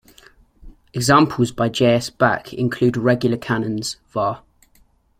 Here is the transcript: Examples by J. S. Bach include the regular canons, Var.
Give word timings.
Examples 0.95 1.51
by 1.51 1.69
J. 1.69 1.93
S. 1.93 2.09
Bach 2.09 2.51
include 2.55 2.95
the 2.95 3.01
regular 3.01 3.37
canons, 3.37 3.97
Var. 4.09 4.41